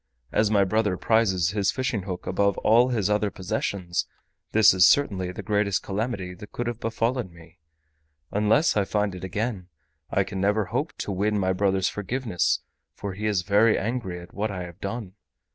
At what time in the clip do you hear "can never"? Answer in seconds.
10.23-10.65